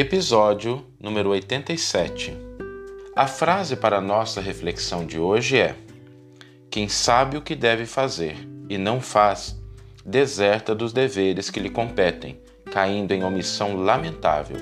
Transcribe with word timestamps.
Episódio 0.00 0.86
número 1.00 1.30
87. 1.30 2.32
A 3.16 3.26
frase 3.26 3.74
para 3.74 4.00
nossa 4.00 4.40
reflexão 4.40 5.04
de 5.04 5.18
hoje 5.18 5.58
é: 5.58 5.74
Quem 6.70 6.88
sabe 6.88 7.36
o 7.36 7.42
que 7.42 7.56
deve 7.56 7.84
fazer 7.84 8.36
e 8.68 8.78
não 8.78 9.00
faz, 9.00 9.60
deserta 10.06 10.72
dos 10.72 10.92
deveres 10.92 11.50
que 11.50 11.58
lhe 11.58 11.68
competem, 11.68 12.38
caindo 12.70 13.10
em 13.10 13.24
omissão 13.24 13.74
lamentável. 13.74 14.58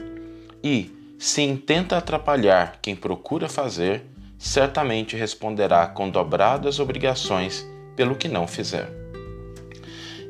E, 0.64 0.90
se 1.18 1.42
intenta 1.42 1.98
atrapalhar 1.98 2.78
quem 2.80 2.96
procura 2.96 3.46
fazer, 3.46 4.06
certamente 4.38 5.16
responderá 5.16 5.86
com 5.86 6.08
dobradas 6.08 6.80
obrigações 6.80 7.62
pelo 7.94 8.16
que 8.16 8.26
não 8.26 8.46
fizer. 8.46 8.88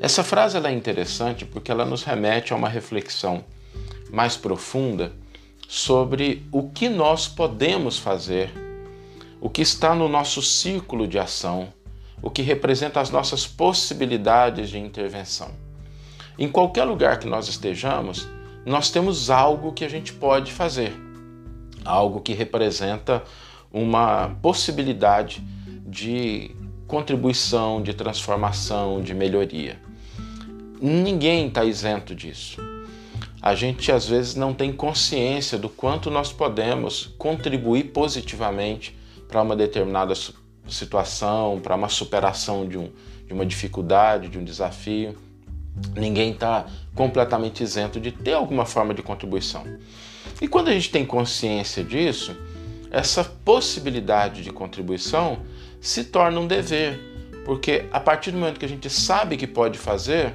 Essa 0.01 0.25
frase 0.25 0.59
é 0.59 0.73
interessante 0.73 1.45
porque 1.45 1.71
ela 1.71 1.85
nos 1.85 2.03
remete 2.03 2.53
a 2.53 2.57
uma 2.57 2.69
reflexão 2.69 3.45
mais 4.11 4.37
profunda 4.37 5.13
sobre 5.69 6.47
o 6.53 6.69
que 6.69 6.89
nós 6.89 7.27
podemos 7.27 7.99
fazer, 7.99 8.53
o 9.41 9.51
que 9.51 9.63
está 9.63 9.95
no 9.95 10.09
nosso 10.09 10.41
círculo 10.41 11.07
de 11.07 11.19
ação, 11.19 11.69
o 12.23 12.31
que 12.31 12.43
representa 12.43 13.01
as 13.01 13.11
nossas 13.11 13.47
possibilidades 13.47 14.71
de 14.71 14.79
intervenção. 14.79 15.51
Em 16.39 16.49
qualquer 16.49 16.85
lugar 16.85 17.19
que 17.19 17.27
nós 17.27 17.49
estejamos, 17.49 18.29
nós 18.65 18.91
temos 18.91 19.31
algo 19.31 19.73
que 19.73 19.85
a 19.85 19.89
gente 19.89 20.13
pode 20.13 20.53
fazer, 20.53 20.93
algo 21.85 22.21
que 22.21 22.33
representa 22.33 23.23
uma 23.73 24.37
possibilidade 24.41 25.43
de 25.87 26.51
contribuição, 26.87 27.83
de 27.83 27.93
transformação, 27.93 29.03
de 29.03 29.15
melhoria. 29.15 29.79
Ninguém 30.81 31.49
está 31.49 31.65
isento 31.65 32.15
disso 32.15 32.76
a 33.41 33.55
gente 33.55 33.93
às 33.93 34.09
vezes 34.09 34.35
não 34.35 34.55
tem 34.55 34.73
consciência 34.73 35.59
do 35.59 35.69
quanto 35.69 36.11
nós 36.11 36.33
podemos 36.33 37.15
contribuir 37.19 37.85
positivamente 37.85 38.97
para 39.29 39.43
uma 39.43 39.55
determinada 39.55 40.15
situação, 40.69 41.61
para 41.61 41.75
uma 41.75 41.89
superação 41.89 42.67
de, 42.67 42.79
um, 42.79 42.91
de 43.27 43.33
uma 43.33 43.45
dificuldade, 43.45 44.29
de 44.29 44.39
um 44.39 44.45
desafio. 44.45 45.17
Ninguém 45.95 46.33
está 46.33 46.67
completamente 46.95 47.63
isento 47.63 48.01
de 48.01 48.11
ter 48.11 48.33
alguma 48.33 48.65
forma 48.65 48.95
de 48.95 49.03
contribuição. 49.03 49.65
E 50.41 50.49
quando 50.49 50.69
a 50.69 50.73
gente 50.73 50.91
tem 50.91 51.05
consciência 51.05 51.85
disso, 51.85 52.37
essa 52.91 53.25
possibilidade 53.25 54.43
de 54.43 54.51
contribuição 54.51 55.41
se 55.81 56.05
torna 56.05 56.41
um 56.41 56.47
dever, 56.47 56.99
porque 57.45 57.87
a 57.93 58.01
partir 58.01 58.31
do 58.31 58.39
momento 58.39 58.59
que 58.59 58.65
a 58.65 58.69
gente 58.69 58.89
sabe 58.89 59.37
que 59.37 59.47
pode 59.47 59.79
fazer, 59.79 60.35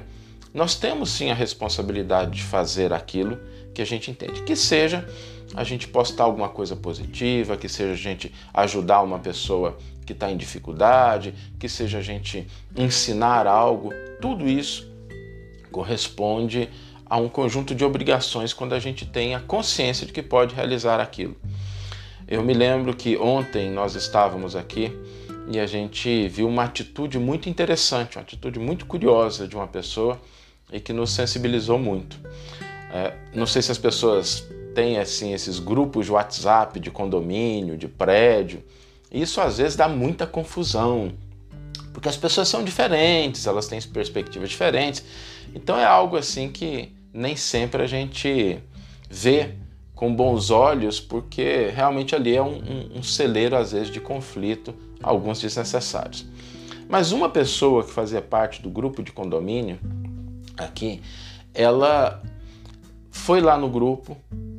nós 0.54 0.74
temos 0.74 1.10
sim 1.10 1.30
a 1.30 1.34
responsabilidade 1.34 2.32
de 2.32 2.42
fazer 2.42 2.92
aquilo 2.92 3.38
que 3.74 3.80
a 3.80 3.86
gente 3.86 4.10
entende. 4.10 4.42
Que 4.42 4.54
seja 4.54 5.06
a 5.54 5.64
gente 5.64 5.88
postar 5.88 6.24
alguma 6.24 6.48
coisa 6.48 6.76
positiva, 6.76 7.56
que 7.56 7.68
seja 7.68 7.92
a 7.92 7.96
gente 7.96 8.32
ajudar 8.52 9.02
uma 9.02 9.18
pessoa 9.18 9.78
que 10.04 10.12
está 10.12 10.30
em 10.30 10.36
dificuldade, 10.36 11.34
que 11.58 11.68
seja 11.68 11.98
a 11.98 12.02
gente 12.02 12.46
ensinar 12.76 13.46
algo, 13.46 13.90
tudo 14.20 14.48
isso 14.48 14.90
corresponde 15.70 16.68
a 17.06 17.16
um 17.16 17.28
conjunto 17.28 17.74
de 17.74 17.84
obrigações 17.84 18.52
quando 18.52 18.74
a 18.74 18.78
gente 18.78 19.06
tem 19.06 19.34
a 19.34 19.40
consciência 19.40 20.06
de 20.06 20.12
que 20.12 20.22
pode 20.22 20.54
realizar 20.54 21.00
aquilo. 21.00 21.36
Eu 22.26 22.42
me 22.42 22.54
lembro 22.54 22.94
que 22.94 23.16
ontem 23.16 23.70
nós 23.70 23.94
estávamos 23.94 24.56
aqui 24.56 24.92
e 25.48 25.58
a 25.58 25.66
gente 25.66 26.28
viu 26.28 26.48
uma 26.48 26.64
atitude 26.64 27.18
muito 27.18 27.48
interessante, 27.48 28.16
uma 28.16 28.22
atitude 28.22 28.58
muito 28.58 28.86
curiosa 28.86 29.46
de 29.46 29.56
uma 29.56 29.66
pessoa 29.66 30.20
e 30.72 30.80
que 30.80 30.92
nos 30.92 31.10
sensibilizou 31.10 31.78
muito. 31.78 32.18
É, 32.92 33.14
não 33.34 33.46
sei 33.46 33.62
se 33.62 33.72
as 33.72 33.78
pessoas 33.78 34.46
têm 34.74 34.98
assim 34.98 35.32
esses 35.32 35.58
grupos 35.58 36.06
de 36.06 36.12
WhatsApp 36.12 36.78
de 36.80 36.90
condomínio, 36.90 37.76
de 37.76 37.88
prédio. 37.88 38.62
Isso 39.10 39.40
às 39.40 39.58
vezes 39.58 39.76
dá 39.76 39.88
muita 39.88 40.26
confusão, 40.26 41.12
porque 41.92 42.08
as 42.08 42.16
pessoas 42.16 42.48
são 42.48 42.64
diferentes, 42.64 43.46
elas 43.46 43.66
têm 43.66 43.80
perspectivas 43.82 44.48
diferentes. 44.48 45.04
Então 45.54 45.78
é 45.78 45.84
algo 45.84 46.16
assim 46.16 46.50
que 46.50 46.92
nem 47.12 47.36
sempre 47.36 47.82
a 47.82 47.86
gente 47.86 48.58
vê 49.10 49.54
com 50.02 50.12
bons 50.12 50.50
olhos, 50.50 50.98
porque 50.98 51.68
realmente 51.72 52.12
ali 52.16 52.34
é 52.34 52.42
um, 52.42 52.56
um, 52.56 52.98
um 52.98 53.02
celeiro 53.04 53.54
às 53.54 53.70
vezes 53.70 53.88
de 53.88 54.00
conflito, 54.00 54.74
alguns 55.00 55.40
desnecessários. 55.40 56.26
Mas 56.88 57.12
uma 57.12 57.28
pessoa 57.28 57.84
que 57.84 57.92
fazia 57.92 58.20
parte 58.20 58.60
do 58.60 58.68
grupo 58.68 59.00
de 59.00 59.12
condomínio 59.12 59.78
aqui, 60.58 61.00
ela 61.54 62.20
foi 63.12 63.40
lá 63.40 63.56
no 63.56 63.68
grupo, 63.68 64.16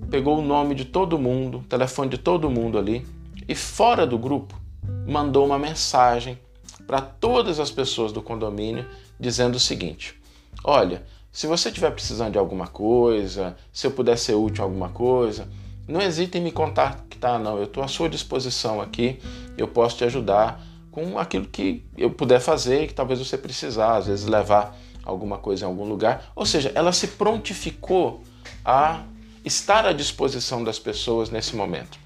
pegou 0.09 0.39
o 0.39 0.41
nome 0.41 0.75
de 0.75 0.85
todo 0.85 1.19
mundo, 1.19 1.61
telefone 1.67 2.09
de 2.09 2.17
todo 2.17 2.49
mundo 2.49 2.77
ali 2.77 3.05
e 3.45 3.53
fora 3.53 4.07
do 4.07 4.17
grupo 4.17 4.57
mandou 5.05 5.45
uma 5.45 5.59
mensagem 5.59 6.39
para 6.87 7.01
todas 7.01 7.59
as 7.59 7.69
pessoas 7.69 8.13
do 8.13 8.21
condomínio 8.21 8.85
dizendo 9.19 9.55
o 9.55 9.59
seguinte: 9.59 10.17
Olha, 10.63 11.03
se 11.33 11.47
você 11.47 11.69
estiver 11.69 11.89
precisando 11.89 12.33
de 12.33 12.37
alguma 12.37 12.67
coisa, 12.67 13.57
se 13.73 13.87
eu 13.87 13.91
puder 13.91 14.19
ser 14.19 14.35
útil 14.35 14.63
em 14.63 14.67
alguma 14.67 14.89
coisa, 14.89 15.49
não 15.87 15.99
hesite 15.99 16.37
em 16.37 16.41
me 16.41 16.51
contactar, 16.51 17.39
não. 17.39 17.57
Eu 17.57 17.63
estou 17.63 17.83
à 17.83 17.87
sua 17.87 18.07
disposição 18.07 18.79
aqui, 18.79 19.19
eu 19.57 19.67
posso 19.67 19.97
te 19.97 20.03
ajudar 20.03 20.63
com 20.91 21.17
aquilo 21.17 21.47
que 21.47 21.83
eu 21.97 22.11
puder 22.11 22.39
fazer 22.39 22.83
e 22.83 22.87
que 22.87 22.93
talvez 22.93 23.17
você 23.17 23.35
precisar, 23.35 23.97
às 23.97 24.05
vezes 24.05 24.27
levar 24.27 24.77
alguma 25.03 25.39
coisa 25.39 25.65
em 25.65 25.67
algum 25.67 25.85
lugar. 25.85 26.31
Ou 26.35 26.45
seja, 26.45 26.71
ela 26.75 26.93
se 26.93 27.07
prontificou 27.07 28.21
a 28.63 29.01
estar 29.43 29.87
à 29.87 29.91
disposição 29.91 30.63
das 30.63 30.77
pessoas 30.77 31.31
nesse 31.31 31.55
momento, 31.55 31.97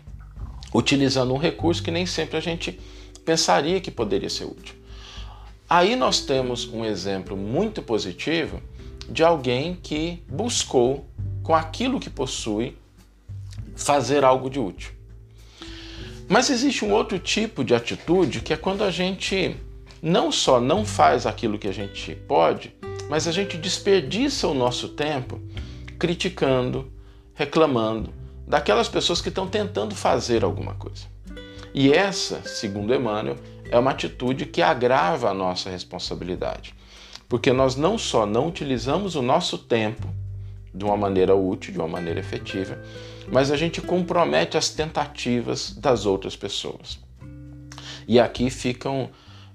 utilizando 0.73 1.33
um 1.33 1.37
recurso 1.37 1.83
que 1.83 1.91
nem 1.91 2.05
sempre 2.05 2.37
a 2.37 2.41
gente 2.41 2.79
pensaria 3.25 3.81
que 3.81 3.91
poderia 3.91 4.29
ser 4.29 4.45
útil. 4.45 4.73
Aí 5.69 5.97
nós 5.97 6.21
temos 6.21 6.65
um 6.71 6.85
exemplo 6.85 7.35
muito 7.35 7.81
positivo 7.81 8.61
de 9.09 9.23
alguém 9.23 9.75
que 9.75 10.23
buscou, 10.29 11.05
com 11.43 11.55
aquilo 11.55 11.99
que 11.99 12.09
possui, 12.09 12.77
fazer 13.75 14.23
algo 14.23 14.49
de 14.49 14.59
útil. 14.59 14.91
Mas 16.27 16.49
existe 16.49 16.83
um 16.83 16.91
outro 16.91 17.17
tipo 17.19 17.63
de 17.63 17.73
atitude 17.73 18.41
que 18.41 18.53
é 18.53 18.57
quando 18.57 18.83
a 18.83 18.91
gente 18.91 19.55
não 20.01 20.31
só 20.31 20.59
não 20.59 20.85
faz 20.85 21.25
aquilo 21.25 21.57
que 21.57 21.67
a 21.67 21.73
gente 21.73 22.13
pode, 22.27 22.75
mas 23.09 23.27
a 23.27 23.31
gente 23.31 23.57
desperdiça 23.57 24.47
o 24.47 24.53
nosso 24.53 24.89
tempo 24.89 25.39
criticando, 25.97 26.91
reclamando 27.33 28.13
daquelas 28.45 28.89
pessoas 28.89 29.21
que 29.21 29.29
estão 29.29 29.47
tentando 29.47 29.95
fazer 29.95 30.43
alguma 30.43 30.73
coisa. 30.75 31.05
E 31.73 31.91
essa, 31.93 32.41
segundo 32.43 32.93
Emmanuel, 32.93 33.37
é 33.69 33.77
uma 33.77 33.91
atitude 33.91 34.45
que 34.45 34.61
agrava 34.61 35.29
a 35.29 35.33
nossa 35.33 35.69
responsabilidade, 35.69 36.73
porque 37.29 37.51
nós 37.51 37.75
não 37.75 37.97
só 37.97 38.25
não 38.25 38.47
utilizamos 38.47 39.15
o 39.15 39.21
nosso 39.21 39.57
tempo 39.57 40.07
de 40.73 40.85
uma 40.85 40.95
maneira 40.95 41.35
útil, 41.35 41.73
de 41.73 41.79
uma 41.79 41.87
maneira 41.87 42.19
efetiva, 42.19 42.81
mas 43.31 43.51
a 43.51 43.57
gente 43.57 43.81
compromete 43.81 44.57
as 44.57 44.69
tentativas 44.69 45.71
das 45.73 46.05
outras 46.05 46.35
pessoas. 46.35 46.99
E 48.07 48.19
aqui 48.19 48.49
ficam 48.49 49.09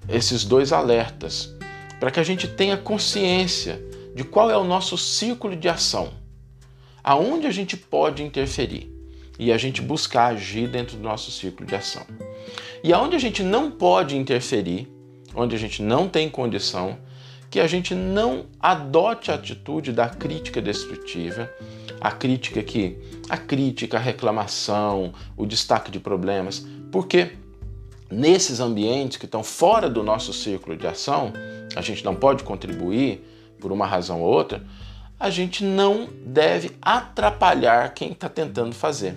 esses 0.08 0.44
dois 0.44 0.72
alertas 0.72 1.54
para 1.98 2.10
que 2.10 2.20
a 2.20 2.24
gente 2.24 2.48
tenha 2.48 2.76
consciência 2.76 3.80
de 4.14 4.24
qual 4.24 4.50
é 4.50 4.56
o 4.56 4.64
nosso 4.64 4.98
círculo 4.98 5.56
de 5.56 5.68
ação, 5.68 6.12
aonde 7.02 7.46
a 7.46 7.50
gente 7.50 7.76
pode 7.76 8.22
interferir 8.22 8.92
e 9.38 9.50
a 9.50 9.56
gente 9.56 9.80
buscar 9.80 10.26
agir 10.26 10.68
dentro 10.68 10.96
do 10.96 11.02
nosso 11.02 11.30
círculo 11.30 11.66
de 11.66 11.74
ação. 11.74 12.04
E 12.84 12.92
aonde 12.92 13.16
a 13.16 13.18
gente 13.18 13.42
não 13.42 13.70
pode 13.70 14.16
interferir, 14.16 14.88
onde 15.34 15.54
a 15.54 15.58
gente 15.58 15.80
não 15.80 16.08
tem 16.08 16.28
condição, 16.28 16.98
que 17.52 17.60
a 17.60 17.66
gente 17.66 17.94
não 17.94 18.46
adote 18.58 19.30
a 19.30 19.34
atitude 19.34 19.92
da 19.92 20.08
crítica 20.08 20.58
destrutiva, 20.58 21.50
a 22.00 22.10
crítica 22.10 22.62
que 22.62 22.96
a 23.28 23.36
crítica, 23.36 23.98
a 23.98 24.00
reclamação, 24.00 25.12
o 25.36 25.44
destaque 25.44 25.90
de 25.90 26.00
problemas, 26.00 26.66
porque 26.90 27.32
nesses 28.10 28.58
ambientes 28.58 29.18
que 29.18 29.26
estão 29.26 29.44
fora 29.44 29.90
do 29.90 30.02
nosso 30.02 30.32
círculo 30.32 30.74
de 30.78 30.86
ação, 30.86 31.30
a 31.76 31.82
gente 31.82 32.02
não 32.02 32.14
pode 32.14 32.42
contribuir 32.42 33.22
por 33.60 33.70
uma 33.70 33.86
razão 33.86 34.22
ou 34.22 34.32
outra, 34.32 34.64
a 35.20 35.28
gente 35.28 35.62
não 35.62 36.08
deve 36.24 36.70
atrapalhar 36.80 37.92
quem 37.92 38.12
está 38.12 38.30
tentando 38.30 38.74
fazer. 38.74 39.14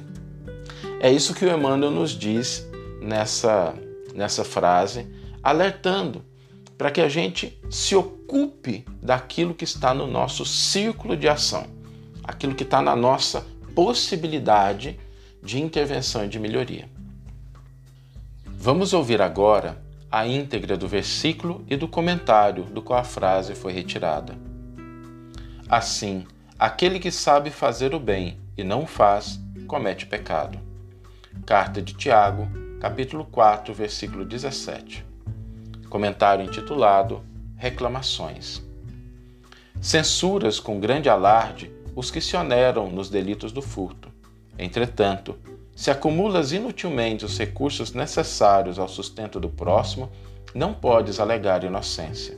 É 1.00 1.10
isso 1.10 1.34
que 1.34 1.46
o 1.46 1.50
Emmanuel 1.50 1.90
nos 1.90 2.12
diz 2.12 2.68
nessa, 3.02 3.74
nessa 4.14 4.44
frase, 4.44 5.08
alertando 5.42 6.35
para 6.78 6.92
que 6.92 7.02
a 7.02 7.10
gente 7.10 7.58
se 7.70 7.96
ocupe 7.96 8.86
daquilo 9.02 9.54
que 9.54 9.64
está 9.64 9.94
no 9.94 10.08
nosso 10.08 10.46
círculo 10.46 11.16
de 11.16 11.28
ação, 11.28 11.66
aquilo 12.24 12.56
que 12.56 12.64
está 12.64 12.82
na 12.82 12.96
nossa 12.96 13.46
possibilidade 13.74 15.00
de 15.42 15.62
intervenção 15.62 16.26
e 16.26 16.28
de 16.28 16.40
melhoria. 16.40 16.90
Vamos 18.46 18.94
ouvir 18.94 19.22
agora 19.22 19.82
a 20.12 20.26
íntegra 20.26 20.76
do 20.76 20.88
versículo 20.88 21.64
e 21.68 21.76
do 21.76 21.88
comentário 21.88 22.64
do 22.64 22.82
qual 22.82 23.00
a 23.00 23.04
frase 23.04 23.54
foi 23.54 23.74
retirada. 23.74 24.36
Assim, 25.70 26.26
aquele 26.58 27.00
que 27.00 27.12
sabe 27.12 27.50
fazer 27.50 27.94
o 27.94 28.00
bem 28.00 28.40
e 28.58 28.64
não 28.64 28.86
faz, 28.88 29.40
comete 29.68 30.06
pecado. 30.06 30.58
Carta 31.46 31.82
de 31.82 31.94
Tiago, 31.94 32.48
capítulo 32.80 33.26
4, 33.26 33.74
versículo 33.74 34.26
17. 34.26 35.06
Comentário 35.90 36.46
intitulado 36.46 37.24
Reclamações. 37.58 38.62
Censuras 39.80 40.60
com 40.60 40.80
grande 40.80 41.10
alarde 41.10 41.72
os 41.96 42.12
que 42.12 42.20
se 42.20 42.36
oneram 42.36 42.90
nos 42.90 43.10
delitos 43.10 43.52
do 43.52 43.62
furto. 43.62 44.10
Entretanto, 44.58 45.38
se 45.76 45.92
acumulas 45.92 46.52
inutilmente 46.52 47.26
os 47.26 47.38
recursos 47.38 47.94
necessários 47.94 48.80
ao 48.80 48.88
sustento 48.88 49.40
do 49.40 49.50
próximo, 49.50 50.10
não 50.54 50.74
podes 50.74 51.20
alegar 51.20 51.64
inocência. 51.64 52.38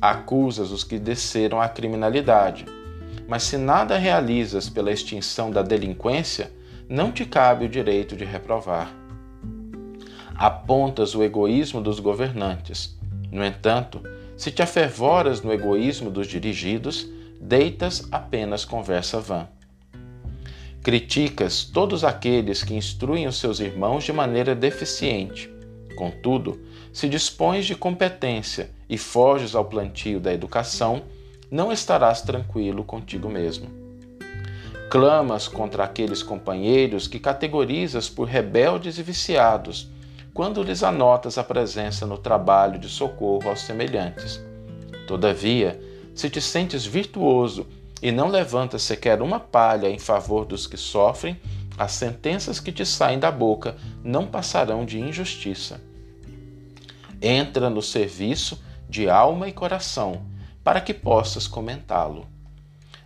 Acusas 0.00 0.70
os 0.70 0.82
que 0.82 0.98
desceram 0.98 1.60
à 1.60 1.68
criminalidade, 1.68 2.64
mas 3.28 3.44
se 3.44 3.56
nada 3.56 3.96
realizas 3.96 4.68
pela 4.68 4.90
extinção 4.90 5.50
da 5.50 5.62
delinquência, 5.62 6.50
não 6.88 7.12
te 7.12 7.24
cabe 7.24 7.66
o 7.66 7.68
direito 7.68 8.16
de 8.16 8.24
reprovar. 8.24 9.01
Apontas 10.34 11.14
o 11.14 11.22
egoísmo 11.22 11.80
dos 11.80 12.00
governantes. 12.00 12.98
No 13.30 13.44
entanto, 13.44 14.02
se 14.36 14.50
te 14.50 14.62
afervoras 14.62 15.42
no 15.42 15.52
egoísmo 15.52 16.10
dos 16.10 16.26
dirigidos, 16.26 17.08
deitas 17.40 18.08
apenas 18.10 18.64
conversa 18.64 19.20
vã. 19.20 19.48
Criticas 20.82 21.64
todos 21.64 22.02
aqueles 22.02 22.64
que 22.64 22.74
instruem 22.74 23.26
os 23.26 23.38
seus 23.38 23.60
irmãos 23.60 24.02
de 24.04 24.12
maneira 24.12 24.54
deficiente. 24.54 25.48
Contudo, 25.96 26.60
se 26.92 27.08
dispões 27.08 27.66
de 27.66 27.76
competência 27.76 28.70
e 28.88 28.98
foges 28.98 29.54
ao 29.54 29.64
plantio 29.64 30.18
da 30.18 30.32
educação, 30.32 31.02
não 31.50 31.70
estarás 31.70 32.22
tranquilo 32.22 32.82
contigo 32.82 33.28
mesmo. 33.28 33.70
Clamas 34.90 35.46
contra 35.46 35.84
aqueles 35.84 36.22
companheiros 36.22 37.06
que 37.06 37.18
categorizas 37.18 38.08
por 38.08 38.26
rebeldes 38.26 38.98
e 38.98 39.02
viciados, 39.02 39.88
quando 40.34 40.62
lhes 40.62 40.82
anotas 40.82 41.36
a 41.36 41.44
presença 41.44 42.06
no 42.06 42.16
trabalho 42.16 42.78
de 42.78 42.88
socorro 42.88 43.48
aos 43.48 43.60
semelhantes. 43.60 44.40
Todavia, 45.06 45.80
se 46.14 46.30
te 46.30 46.40
sentes 46.40 46.86
virtuoso 46.86 47.66
e 48.00 48.10
não 48.10 48.28
levantas 48.28 48.82
sequer 48.82 49.20
uma 49.20 49.38
palha 49.38 49.88
em 49.88 49.98
favor 49.98 50.44
dos 50.44 50.66
que 50.66 50.76
sofrem, 50.76 51.38
as 51.76 51.92
sentenças 51.92 52.60
que 52.60 52.72
te 52.72 52.84
saem 52.84 53.18
da 53.18 53.30
boca 53.30 53.76
não 54.02 54.26
passarão 54.26 54.84
de 54.84 54.98
injustiça. 54.98 55.80
Entra 57.20 57.70
no 57.70 57.82
serviço 57.82 58.62
de 58.88 59.08
alma 59.08 59.48
e 59.48 59.52
coração 59.52 60.22
para 60.64 60.80
que 60.80 60.94
possas 60.94 61.46
comentá-lo. 61.46 62.26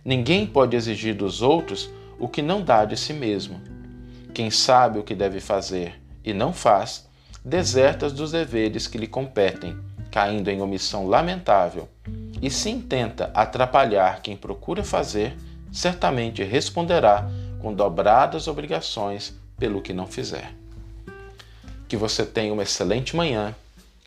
Ninguém 0.03 0.45
pode 0.45 0.75
exigir 0.75 1.15
dos 1.15 1.41
outros 1.41 1.89
o 2.19 2.27
que 2.27 2.41
não 2.41 2.61
dá 2.61 2.85
de 2.85 2.95
si 2.95 3.13
mesmo. 3.13 3.61
Quem 4.33 4.49
sabe 4.49 4.99
o 4.99 5.03
que 5.03 5.15
deve 5.15 5.39
fazer 5.39 5.99
e 6.23 6.33
não 6.33 6.53
faz, 6.53 7.07
deserta 7.47 8.09
dos 8.09 8.33
deveres 8.33 8.87
que 8.87 8.97
lhe 8.97 9.07
competem, 9.07 9.77
caindo 10.11 10.49
em 10.49 10.61
omissão 10.61 11.07
lamentável, 11.07 11.87
e 12.41 12.51
se 12.51 12.69
intenta 12.69 13.31
atrapalhar 13.33 14.21
quem 14.21 14.35
procura 14.35 14.83
fazer, 14.83 15.37
certamente 15.71 16.43
responderá 16.43 17.25
com 17.59 17.73
dobradas 17.73 18.49
obrigações 18.49 19.33
pelo 19.57 19.81
que 19.81 19.93
não 19.93 20.05
fizer. 20.05 20.53
Que 21.87 21.95
você 21.95 22.25
tenha 22.25 22.51
uma 22.51 22.63
excelente 22.63 23.15
manhã, 23.15 23.55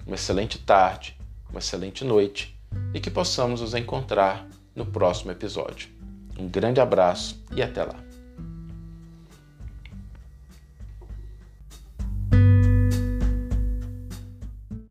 uma 0.06 0.16
excelente 0.16 0.58
tarde, 0.58 1.16
uma 1.48 1.60
excelente 1.60 2.04
noite 2.04 2.54
e 2.92 3.00
que 3.00 3.10
possamos 3.10 3.62
nos 3.62 3.74
encontrar 3.74 4.46
no 4.76 4.84
próximo 4.84 5.32
episódio. 5.32 5.88
Um 6.38 6.46
grande 6.46 6.78
abraço 6.78 7.42
e 7.56 7.62
até 7.62 7.84
lá! 7.84 8.09